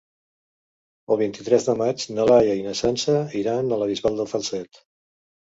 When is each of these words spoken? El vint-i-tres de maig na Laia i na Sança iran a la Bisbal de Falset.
El 1.15 1.19
vint-i-tres 1.19 1.67
de 1.67 1.75
maig 1.81 2.05
na 2.15 2.25
Laia 2.31 2.57
i 2.61 2.65
na 2.69 2.75
Sança 2.81 3.19
iran 3.43 3.71
a 3.71 3.81
la 3.83 3.91
Bisbal 3.93 4.19
de 4.25 4.29
Falset. 4.35 4.83